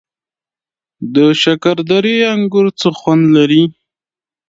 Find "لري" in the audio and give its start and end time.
3.37-3.63